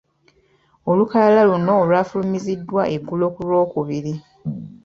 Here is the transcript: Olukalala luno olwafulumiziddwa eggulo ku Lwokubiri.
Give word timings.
Olukalala 0.91 1.41
luno 1.49 1.71
olwafulumiziddwa 1.81 2.81
eggulo 2.95 3.25
ku 3.35 3.41
Lwokubiri. 3.47 4.13